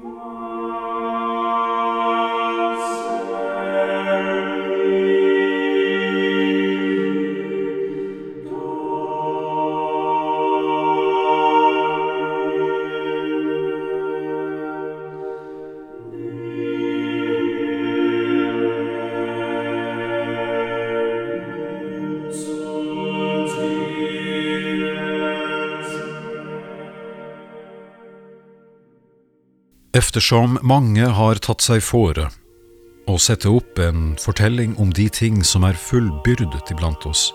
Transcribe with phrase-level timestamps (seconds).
[0.00, 0.41] Oh.
[29.94, 32.30] Eftersom mange har tatt seg fore
[33.12, 37.26] å sette opp en fortelling om de ting som er fullbyrdet iblant oss,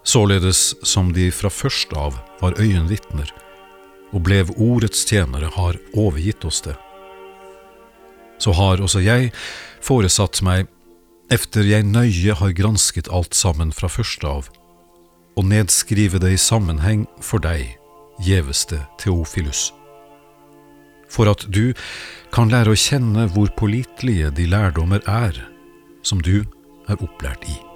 [0.00, 3.28] således som de fra først av var øyenvitner
[4.14, 6.78] og blev ordets tjenere, har overgitt oss det.
[8.40, 9.28] Så har også jeg
[9.84, 10.64] foresatt meg,
[11.28, 14.48] efter jeg nøye har gransket alt sammen fra først av,
[15.36, 17.76] å nedskrive det i sammenheng for deg,
[18.24, 19.68] gjeveste Theofilus
[21.10, 21.72] for at du
[22.34, 25.42] kan lære å kjenne hvor pålitelige de lærdommer er
[26.06, 26.44] som du
[26.88, 27.69] er opplært i.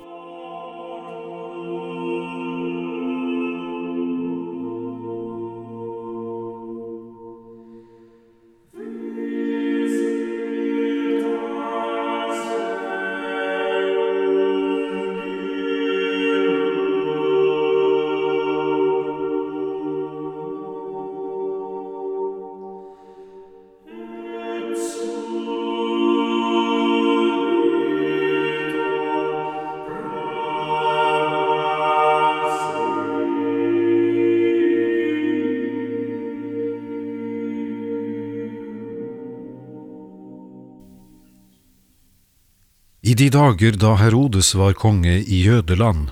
[43.14, 46.08] I de dager da Herodes var konge i Jødeland,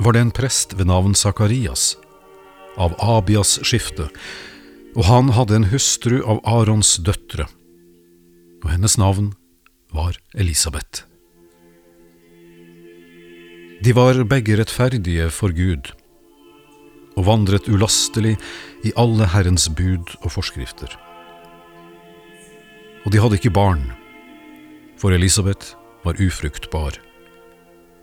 [0.00, 1.90] var det en prest ved navn Sakarias,
[2.80, 4.06] av Abias skifte,
[4.96, 7.44] og han hadde en hustru av Arons døtre,
[8.62, 9.26] og hennes navn
[9.92, 11.02] var Elisabeth.
[13.84, 15.90] De var begge rettferdige for Gud,
[17.18, 18.38] og vandret ulastelig
[18.88, 20.96] i alle Herrens bud og forskrifter.
[23.04, 23.84] Og de hadde ikke barn,
[24.96, 26.98] for Elisabeth var ufruktbar,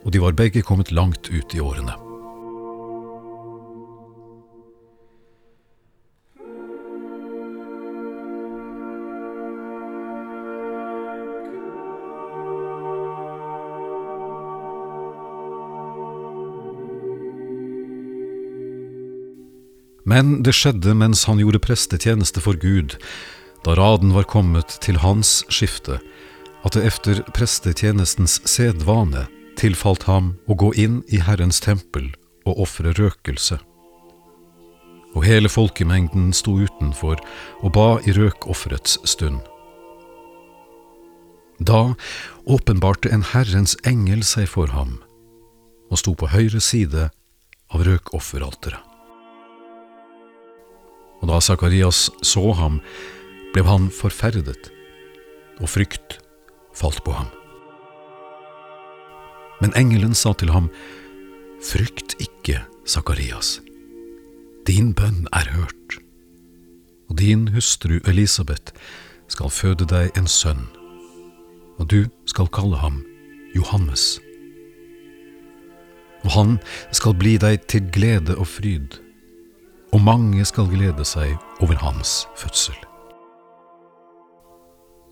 [0.04, 1.96] og de var begge kommet langt ut i årene.
[20.06, 22.94] Men det skjedde mens han gjorde prestetjeneste for Gud,
[23.66, 25.98] da raden var kommet til hans skifte,
[26.66, 29.28] at det efter prestetjenestens sedvane
[29.60, 32.10] tilfalt ham å gå inn i Herrens tempel
[32.46, 33.60] og ofre røkelse.
[35.16, 37.22] Og hele folkemengden sto utenfor
[37.62, 39.40] og ba i røkofferets stund.
[41.64, 41.96] Da
[42.52, 44.98] åpenbarte en Herrens engel seg for ham
[45.94, 47.08] og sto på høyre side
[47.72, 48.82] av røkofferalteret.
[51.22, 52.82] Og da Sakarias så ham,
[53.54, 54.68] ble han forferdet,
[55.62, 56.18] og frykt
[56.76, 57.32] falt på ham.
[59.62, 60.70] Men engelen sa til ham,
[61.66, 63.62] Frykt ikke, Sakarias.
[64.68, 65.98] Din bønn er hørt,
[67.10, 68.74] og din hustru Elisabeth
[69.28, 70.68] skal føde deg en sønn,
[71.80, 73.02] og du skal kalle ham
[73.56, 74.20] Johannes.
[76.26, 76.58] Og han
[76.92, 79.00] skal bli deg til glede og fryd,
[79.94, 82.78] og mange skal glede seg over hans fødsel.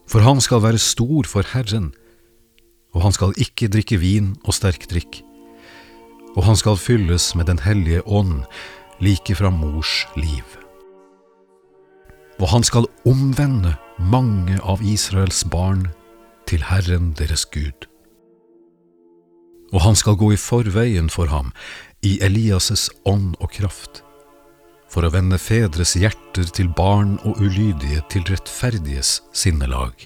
[0.09, 1.93] For han skal være stor for Herren,
[2.93, 5.21] og han skal ikke drikke vin og sterk drikk.
[6.35, 8.43] Og han skal fylles med Den hellige ånd,
[8.99, 10.45] like fra mors liv.
[12.39, 15.87] Og han skal omvende mange av Israels barn
[16.47, 17.87] til Herren deres Gud.
[19.73, 21.53] Og han skal gå i forveien for ham
[22.03, 24.03] i Elias' ånd og kraft
[24.93, 30.05] for å vende fedres hjerter til barn og ulydige til rettferdiges sinnelag,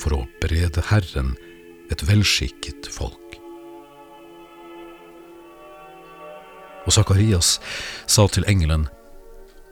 [0.00, 1.32] for å berede Herren
[1.92, 3.16] et velskikket folk.
[6.84, 7.58] Og Sakarias
[8.08, 8.88] sa til engelen,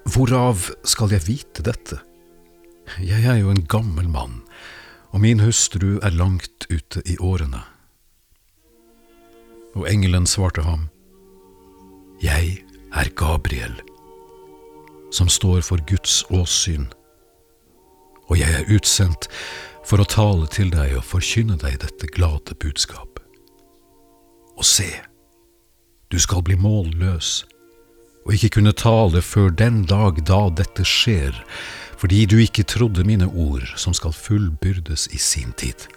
[0.09, 1.99] Hvorav skal jeg vite dette?
[3.05, 4.38] Jeg er jo en gammel mann,
[5.12, 7.61] og min hustru er langt ute i årene.
[9.76, 10.88] Og engelen svarte ham,
[12.23, 13.75] Jeg er Gabriel,
[15.12, 16.88] som står for Guds åsyn,
[18.29, 19.29] og jeg er utsendt
[19.88, 23.20] for å tale til deg og forkynne deg dette glade budskap.
[24.58, 24.88] Og se,
[26.12, 27.46] du skal bli målløs
[28.26, 31.32] og ikke kunne tale før den dag da dette skjer,
[31.96, 35.88] fordi du ikke trodde mine ord som skal fullbyrdes i sin tid.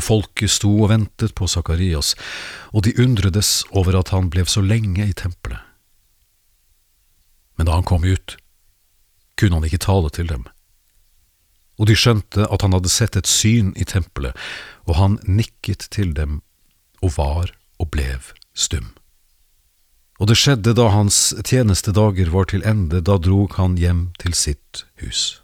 [0.00, 2.14] Og folket sto og ventet på Sakarias,
[2.72, 5.60] og de undredes over at han ble så lenge i tempelet.
[7.60, 8.38] Men da han kom ut,
[9.36, 10.46] kunne han ikke tale til dem.
[11.76, 14.32] Og de skjønte at han hadde sett et syn i tempelet,
[14.88, 16.40] og han nikket til dem
[17.04, 18.94] og var og blev stum.
[20.20, 24.84] Og det skjedde da hans tjenestedager var til ende, da drog han hjem til sitt
[25.00, 25.40] hus.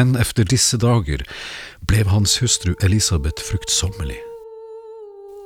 [0.00, 1.20] Men efter disse dager
[1.84, 4.16] ble hans hustru Elisabeth fruktsommelig.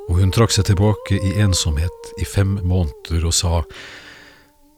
[0.06, 3.64] Og hun trakk seg tilbake i ensomhet i fem måneder og sa,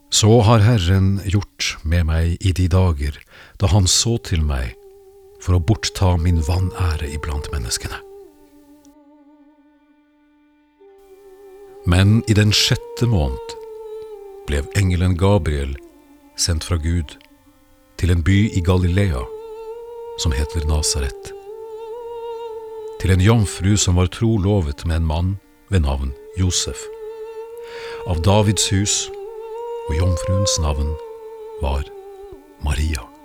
[0.08, 3.19] Så har Herren gjort med meg i de dager
[3.61, 4.73] da Han så til meg
[5.44, 8.00] for å bortta min vanære iblant menneskene.
[11.84, 13.58] Men i den sjette måned
[14.49, 15.76] ble engelen Gabriel
[16.37, 17.19] sendt fra Gud
[18.00, 19.36] til en by i Galilea
[20.19, 21.33] som heter Nasaret.
[23.01, 25.35] Til en jomfru som var trolovet med en mann
[25.69, 26.81] ved navn Josef.
[28.07, 28.97] Av Davids hus,
[29.89, 30.95] og jomfruens navn
[31.63, 31.85] var
[32.65, 33.16] Maria.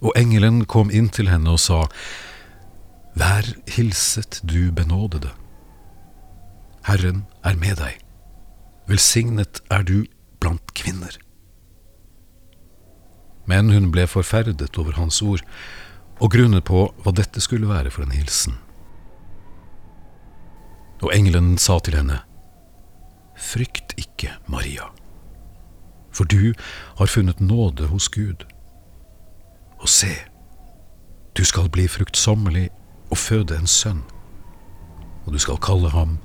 [0.00, 1.84] Og engelen kom inn til henne og sa,
[3.18, 5.32] Vær hilset, du benådede.
[6.86, 7.98] Herren er med deg.
[8.88, 10.06] Velsignet er du
[10.40, 11.18] blant kvinner.
[13.50, 15.42] Men hun ble forferdet over hans ord,
[16.20, 18.56] og grunnet på hva dette skulle være for en hilsen.
[21.00, 22.20] Og engelen sa til henne,
[23.40, 24.90] Frykt ikke, Maria,
[26.12, 26.52] for du
[26.98, 28.44] har funnet nåde hos Gud.
[29.80, 30.12] Og se,
[31.36, 32.68] du skal bli fruktsommelig
[33.10, 34.02] og føde en sønn,
[35.24, 36.18] og du skal kalle ham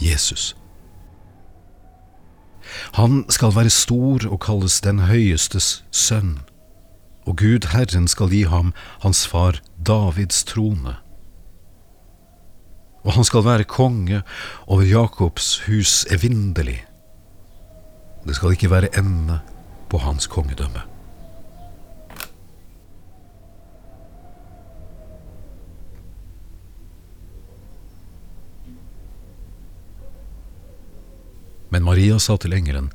[0.00, 0.56] Jesus.
[2.96, 6.40] Han skal være stor og kalles den høyestes sønn,
[7.26, 8.72] og Gud Herren skal gi ham
[9.02, 10.96] hans far Davids trone.
[13.04, 14.22] Og han skal være konge
[14.66, 16.80] over Jakobs hus evinnelig.
[18.26, 19.38] Det skal ikke være ende
[19.90, 20.95] på hans kongedømme.
[31.76, 32.88] Men Maria sa til engelen,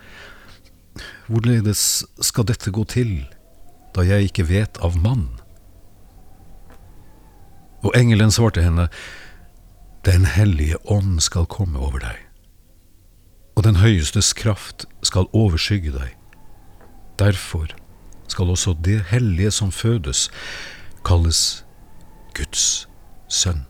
[1.30, 3.28] Hvorledes skal dette gå til,
[3.94, 5.28] da jeg ikke vet av mann?
[7.86, 8.88] Og engelen svarte henne,
[10.02, 12.18] Den hellige ånd skal komme over deg,
[13.54, 16.16] og den høyestes kraft skal overskygge deg.
[17.22, 17.70] Derfor
[18.28, 20.32] skal også det hellige som fødes,
[21.06, 21.66] kalles
[22.34, 22.88] Guds
[23.30, 23.62] sønn.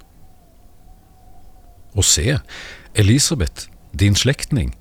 [1.99, 2.39] Og se,
[2.95, 4.71] Elisabeth, din slektning,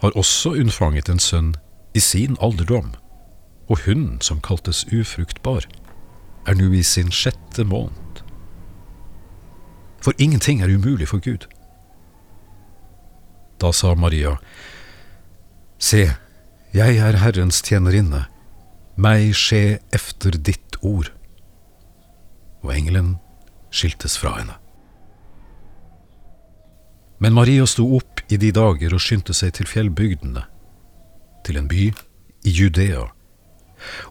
[0.00, 1.54] har også unnfanget en sønn
[1.94, 2.92] i sin alderdom,
[3.68, 5.66] og hun som kaltes ufruktbar,
[6.46, 8.22] er nå i sin sjette måned.
[10.00, 11.48] For ingenting er umulig for Gud.
[13.60, 14.36] Da sa Maria,
[15.78, 16.08] Se,
[16.74, 18.24] jeg er Herrens tjenerinne,
[18.98, 21.12] meg skje efter ditt ord.
[22.62, 23.16] Og engelen
[23.70, 24.56] skiltes fra henne.
[27.18, 30.44] Men Maria sto opp i de dager og skyndte seg til fjellbygdene,
[31.46, 31.88] til en by
[32.46, 33.08] i Judea,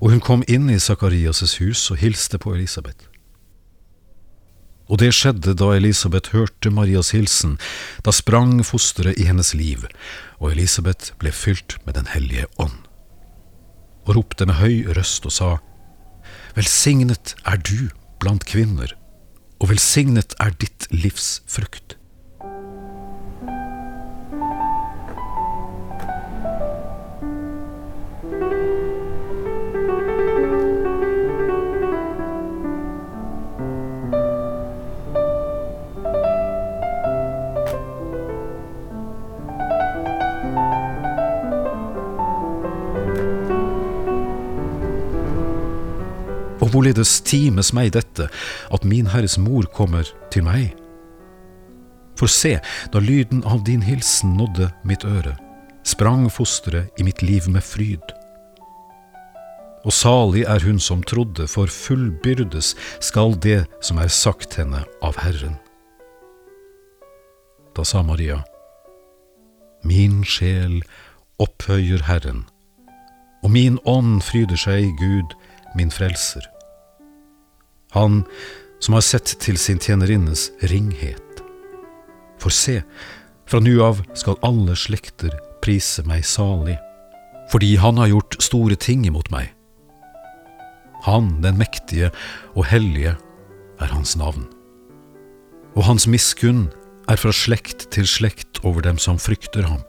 [0.02, 3.08] og hun kom inn i Sakarias' hus og hilste på Elisabeth.
[4.88, 7.58] Og det skjedde da Elisabeth hørte Marias hilsen,
[8.04, 9.84] da sprang fosteret i hennes liv,
[10.40, 12.86] og Elisabeth ble fylt med Den hellige ånd,
[14.08, 15.50] og ropte med høy røst og sa,
[16.56, 17.92] Velsignet er du
[18.24, 18.96] blant kvinner,
[19.60, 21.97] og velsignet er ditt livs frukt.
[46.78, 48.28] Hvorledes times meg dette,
[48.70, 50.76] at min Herres mor kommer til meg?
[52.18, 52.58] For se,
[52.94, 55.34] da lyden av din hilsen nådde mitt øre,
[55.86, 58.04] sprang fosteret i mitt liv med fryd.
[59.86, 65.18] Og salig er hun som trodde, for fullbyrdes skal det som er sagt henne av
[65.22, 65.56] Herren.
[67.78, 68.44] Da sa Maria,
[69.86, 70.82] Min sjel
[71.40, 72.44] opphøyer Herren,
[73.46, 75.38] og min ånd fryder seg i Gud,
[75.78, 76.50] min frelser
[77.96, 78.24] han
[78.84, 81.42] som har sett til sin tjenerinnes ringhet.
[82.42, 82.82] For se,
[83.48, 86.78] fra nu av skal alle slekter prise meg salig,
[87.52, 89.50] fordi han har gjort store ting imot meg.
[91.08, 92.12] Han, den mektige
[92.56, 93.16] og hellige,
[93.78, 94.48] er hans navn.
[95.78, 96.68] Og hans miskunn
[97.08, 99.84] er fra slekt til slekt over dem som frykter ham.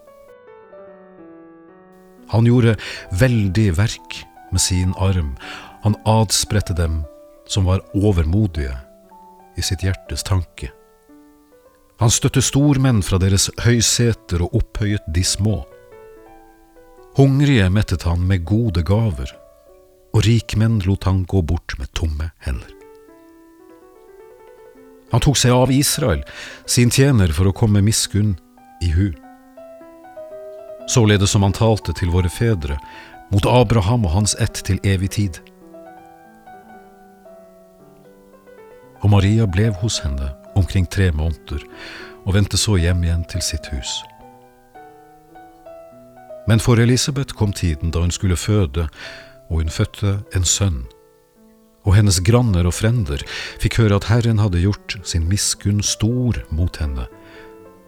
[2.29, 2.77] Han gjorde
[3.19, 4.19] veldig verk
[4.53, 5.33] med sin arm,
[5.83, 7.01] han adspredte dem
[7.49, 8.77] som var overmodige
[9.57, 10.71] i sitt hjertes tanke.
[11.99, 15.65] Han støtte stormenn fra deres høyseter og opphøyet de små.
[17.19, 19.33] Hungrige mettet han med gode gaver,
[20.15, 22.71] og rikmenn lot han gå bort med tomme hender.
[25.11, 26.23] Han tok seg av Israel,
[26.69, 28.37] sin tjener, for å komme miskunn
[28.85, 29.09] i hu.
[30.89, 32.79] Således som han talte til våre fedre,
[33.33, 35.41] mot Abraham og hans ett til evig tid.
[39.03, 41.65] Og Maria ble hos henne omkring tre måneder
[42.25, 43.99] og vendte så hjem igjen til sitt hus.
[46.49, 48.89] Men for Elisabeth kom tiden da hun skulle føde,
[49.49, 50.83] og hun fødte en sønn.
[51.85, 53.23] Og hennes granner og frender
[53.61, 57.07] fikk høre at Herren hadde gjort sin miskunn stor mot henne,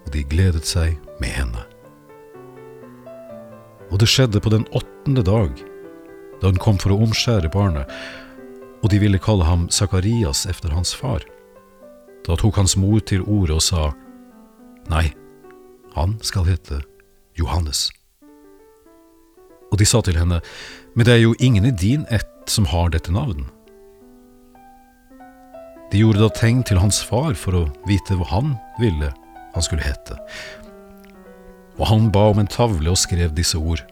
[0.04, 1.64] og de gledet seg med henne.
[3.90, 5.56] Og det skjedde på den åttende dag,
[6.40, 7.88] da hun kom for å omskjære barnet,
[8.80, 11.24] og de ville kalle ham Sakarias efter hans far.
[12.26, 13.90] Da tok hans mor til orde og sa,
[14.90, 15.12] Nei,
[15.94, 16.80] han skal hete
[17.38, 17.90] Johannes.
[19.70, 20.40] Og de sa til henne,
[20.94, 23.46] Men det er jo ingen i din ett som har dette navn.
[25.92, 29.12] De gjorde da tegn til hans far for å vite hva han ville
[29.54, 30.16] han skulle hete.
[31.78, 33.82] Og han ba om en tavle og skrev disse ord.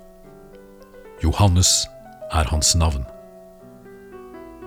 [1.23, 1.87] Johannes
[2.33, 3.07] er hans navn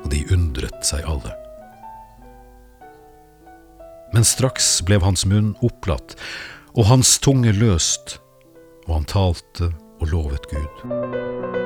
[0.04, 1.34] og de undret seg alle.
[4.12, 6.18] Men straks ble hans munn opplatt,
[6.76, 8.18] og hans tunge løst,
[8.88, 11.61] og han talte og lovet Gud.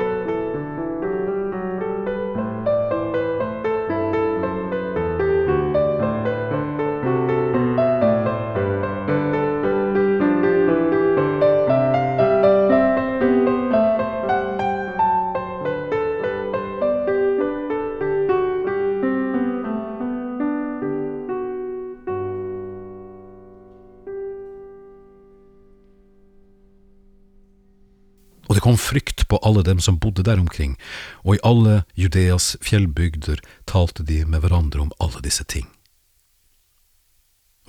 [28.65, 30.73] Kom frykt på alle dem som bodde der omkring,
[31.21, 35.67] og i alle Judeas fjellbygder talte de med hverandre om alle disse ting.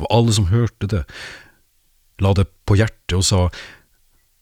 [0.00, 1.02] Og alle som hørte det,
[2.20, 3.40] la det på hjertet og sa,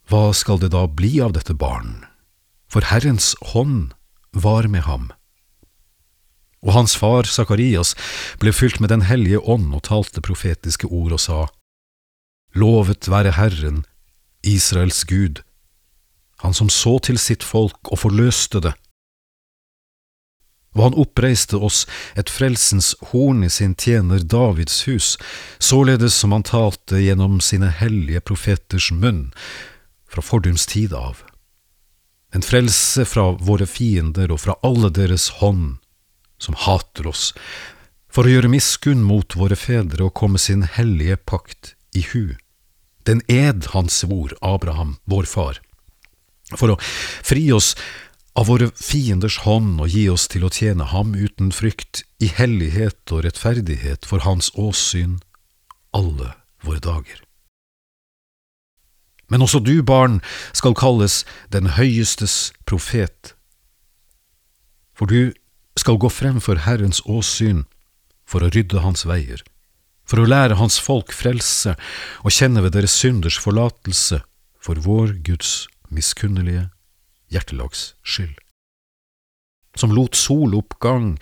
[0.06, 2.04] Hva skal det da bli av dette barn?
[2.70, 3.90] For Herrens hånd
[4.30, 5.08] var med ham.
[6.62, 7.96] Og hans far Sakarias
[8.38, 11.40] ble fylt med Den hellige ånd og talte profetiske ord og sa,
[12.54, 13.82] Lovet være Herren,
[14.46, 15.42] Israels Gud,
[16.42, 18.74] han som så til sitt folk og forløste det.
[20.74, 21.84] Og han oppreiste oss
[22.18, 25.14] et frelsens horn i sin tjener Davids hus,
[25.62, 29.28] således som han talte gjennom sine hellige profeters munn
[30.10, 31.22] fra fordums tid av.
[32.34, 35.76] En frelse fra våre fiender og fra alle deres hånd,
[36.42, 37.30] som hater oss,
[38.10, 42.34] for å gjøre miskunn mot våre fedre og komme sin hellige pakt i hu.
[43.06, 45.62] Den ed han svor Abraham, vår far
[46.58, 47.74] for å fri oss
[48.34, 53.12] av våre fienders hånd og gi oss til å tjene ham uten frykt, i hellighet
[53.12, 55.20] og rettferdighet for hans åsyn
[55.94, 56.32] alle
[56.64, 57.20] våre dager.
[59.30, 60.20] Men også du, barn,
[60.52, 61.22] skal kalles
[61.54, 63.34] den høyestes profet,
[64.94, 65.34] for du
[65.78, 67.64] skal gå frem for Herrens åsyn
[68.28, 69.42] for å rydde hans veier,
[70.06, 71.74] for å lære hans folk frelse
[72.22, 74.20] og kjenne ved deres synders forlatelse
[74.64, 75.64] for vår Guds
[75.94, 76.68] miskunnelige
[77.32, 78.36] hjertelags skyld.
[79.74, 81.16] Som lot soloppgang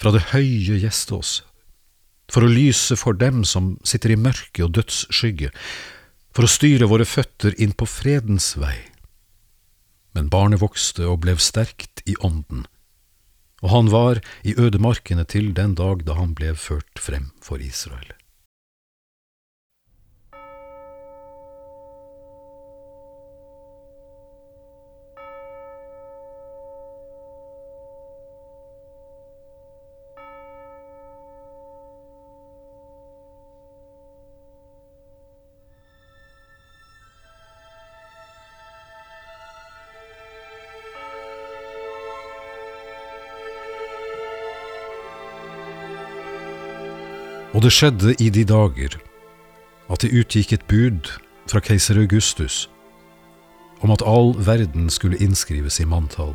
[0.00, 1.32] fra det høye gjeste oss,
[2.32, 5.52] for å lyse for dem som sitter i mørke og dødsskygge,
[6.34, 8.76] for å styre våre føtter inn på fredens vei.
[10.16, 12.64] Men barnet vokste og ble sterkt i ånden,
[13.62, 18.12] og han var i ødemarkene til den dag da han ble ført frem for Israel.
[47.64, 48.98] Og det skjedde i de dager
[49.88, 51.08] at det utgikk et bud
[51.48, 52.66] fra keiser Augustus
[53.80, 56.34] om at all verden skulle innskrives i manntall.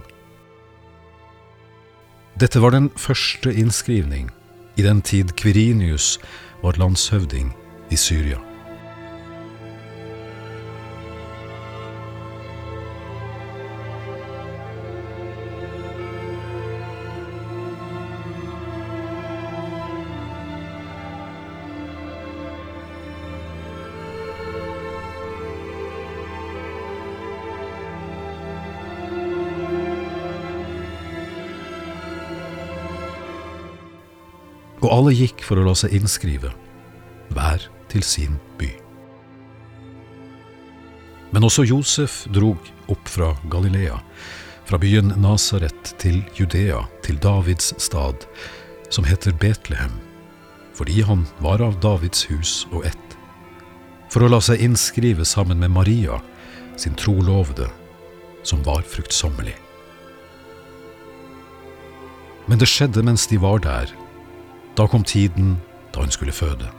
[2.41, 4.31] Dette var den første innskrivning
[4.73, 6.15] i den tid Kvirinius
[6.63, 7.53] var landshøvding
[7.93, 8.41] i Syria.
[34.79, 36.51] Og alle gikk for å la seg innskrive,
[37.33, 38.69] hver til sin by.
[41.33, 42.57] Men også Josef drog
[42.89, 43.99] opp fra Galilea,
[44.65, 48.25] fra byen Nasaret til Judea, til Davids stad,
[48.89, 49.93] som heter Betlehem,
[50.77, 53.17] fordi han var av Davids hus og ett,
[54.09, 56.17] for å la seg innskrive sammen med Maria,
[56.79, 57.67] sin trolovede,
[58.47, 59.57] som var fruktsommelig.
[62.49, 63.91] Men det skjedde mens de var der,
[64.79, 65.57] da kom tiden
[65.95, 66.69] da hun skulle føde.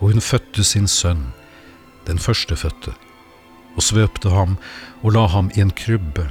[0.00, 1.41] Og hun fødte sin sønn
[2.06, 2.94] den førstefødte,
[3.76, 4.56] og svøpte ham
[5.02, 6.26] og la ham i en krybbe,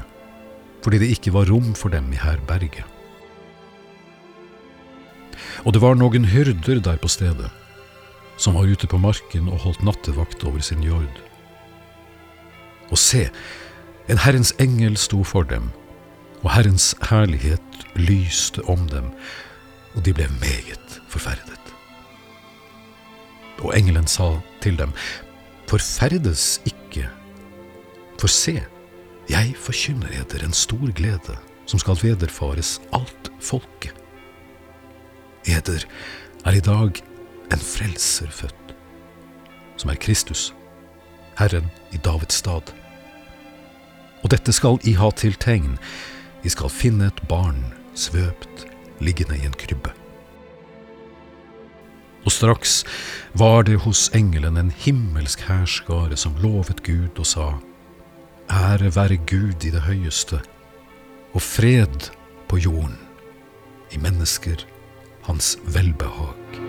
[0.84, 2.86] fordi det ikke var rom for dem i herberget.
[5.66, 7.50] Og det var noen hyrder der på stedet,
[8.38, 11.22] som var ute på marken og holdt nattevakt over sin jord.
[12.92, 13.28] Og se,
[14.10, 15.70] en Herrens engel sto for dem,
[16.42, 19.12] og Herrens herlighet lyste om dem,
[19.96, 21.60] og de ble meget forferdet.
[23.62, 24.94] Og engelen sa til dem,
[25.72, 27.06] Forferdes ikke,
[28.20, 28.58] for se,
[29.32, 33.96] jeg forkynner eder en stor glede som skal vederfares alt folket.
[35.48, 35.86] Eder
[36.44, 37.00] er i dag
[37.56, 38.76] en frelser født,
[39.80, 40.50] som er Kristus,
[41.40, 42.76] Herren i Davids stad.
[44.26, 45.80] Og dette skal I ha til tegn,
[46.44, 47.64] I skal finne et barn
[47.96, 48.68] svøpt
[49.00, 50.01] liggende i en krybbe.
[52.22, 52.82] Og straks
[53.34, 57.48] var det hos engelen en himmelsk hærskare som lovet Gud og sa,
[58.52, 60.42] Ære være Gud i det høyeste,
[61.32, 62.12] og fred
[62.52, 62.98] på jorden,
[63.92, 64.66] i mennesker
[65.26, 66.60] hans velbehag.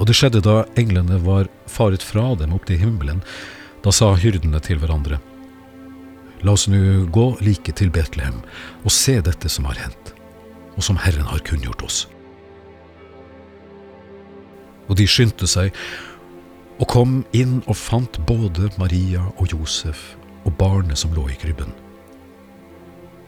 [0.00, 3.22] Og det skjedde da englene var faret fra dem opp til himmelen,
[3.84, 5.20] da sa hyrdene til hverandre,
[6.40, 8.38] La oss nå gå like til Betlehem
[8.80, 10.14] og se dette som har hendt,
[10.72, 12.06] og som Herren har kunngjort oss.
[14.90, 15.70] Og de skyndte seg
[16.80, 20.14] og kom inn og fant både Maria og Josef
[20.48, 21.72] og barnet som lå i krybben.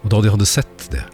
[0.02, 1.04] Og da de hadde sett det,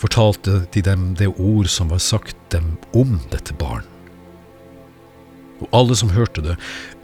[0.00, 3.86] fortalte de dem det ord som var sagt dem om dette barn.
[5.58, 6.54] Og alle som hørte det,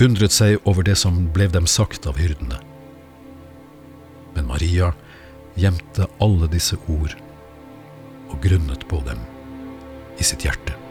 [0.02, 2.60] undret seg over det som ble dem sagt av hyrdene.
[4.34, 4.92] Men Maria
[5.58, 7.14] gjemte alle disse ord
[8.30, 9.20] og grunnet på dem
[10.18, 10.83] i sitt hjerte.